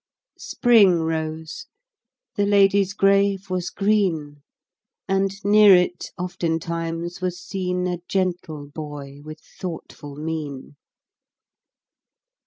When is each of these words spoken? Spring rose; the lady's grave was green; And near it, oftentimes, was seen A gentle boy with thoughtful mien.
Spring 0.39 1.01
rose; 1.03 1.67
the 2.35 2.43
lady's 2.47 2.91
grave 2.91 3.51
was 3.51 3.69
green; 3.69 4.41
And 5.07 5.31
near 5.45 5.75
it, 5.75 6.09
oftentimes, 6.17 7.21
was 7.21 7.39
seen 7.39 7.85
A 7.85 7.99
gentle 8.07 8.65
boy 8.65 9.21
with 9.23 9.39
thoughtful 9.59 10.15
mien. 10.15 10.75